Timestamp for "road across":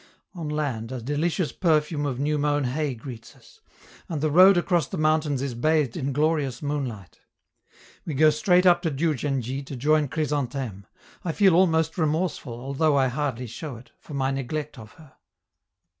4.31-4.87